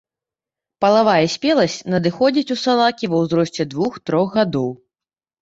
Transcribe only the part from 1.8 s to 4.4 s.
надыходзіць у салакі ва ўзросце двух-трох